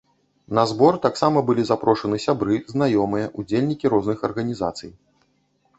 На 0.59 0.61
збор 0.69 0.95
таксама 1.03 1.43
былі 1.49 1.63
запрошаны 1.71 2.17
сябры, 2.25 2.55
знаёмыя, 2.75 3.29
удзельнікі 3.43 3.85
розных 3.97 4.17
арганізацый. 4.31 4.91